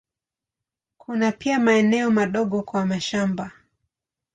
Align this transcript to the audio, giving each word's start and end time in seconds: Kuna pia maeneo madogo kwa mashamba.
Kuna 0.97 1.31
pia 1.31 1.59
maeneo 1.59 2.11
madogo 2.11 2.61
kwa 2.63 2.85
mashamba. 2.85 3.51